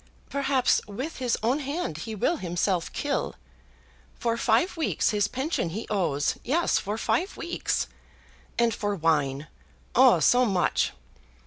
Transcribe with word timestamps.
Perhaps 0.31 0.81
with 0.87 1.17
his 1.17 1.37
own 1.43 1.59
hand 1.59 1.99
he 2.09 2.15
will 2.15 2.37
himself 2.37 2.91
kill. 2.91 3.35
For 4.15 4.35
five 4.35 4.75
weeks 4.75 5.11
his 5.11 5.27
pension 5.27 5.69
he 5.69 5.85
owes; 5.91 6.39
yes, 6.43 6.79
for 6.79 6.97
five 6.97 7.37
weeks. 7.37 7.85
And 8.57 8.73
for 8.73 8.95
wine, 8.95 9.45
oh 9.93 10.19
so 10.19 10.43
much! 10.43 10.93